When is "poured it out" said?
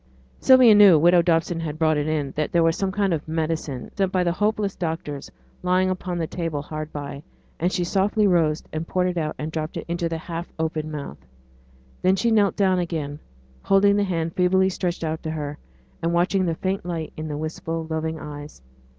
8.87-9.35